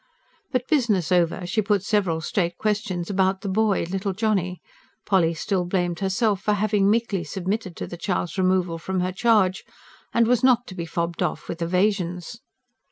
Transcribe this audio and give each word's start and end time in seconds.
But 0.51 0.67
business 0.67 1.11
over, 1.11 1.45
she 1.45 1.61
put 1.61 1.83
several 1.83 2.21
straight 2.21 2.57
questions 2.57 3.11
about 3.11 3.41
the 3.41 3.47
boy, 3.47 3.85
little 3.87 4.13
Johnny 4.13 4.59
Polly 5.05 5.35
still 5.35 5.63
blamed 5.63 5.99
herself 5.99 6.41
for 6.41 6.53
having 6.53 6.89
meekly 6.89 7.23
submitted 7.23 7.75
to 7.75 7.85
the 7.85 7.97
child's 7.97 8.35
removal 8.35 8.79
from 8.79 9.01
her 9.01 9.11
charge 9.11 9.63
and 10.11 10.25
was 10.25 10.43
not 10.43 10.65
to 10.69 10.73
be 10.73 10.87
fobbed 10.87 11.21
off 11.21 11.47
with 11.47 11.61
evasions. 11.61 12.41